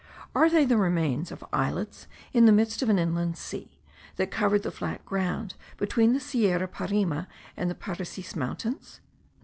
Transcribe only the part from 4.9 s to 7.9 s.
ground between the Sierra Parime and the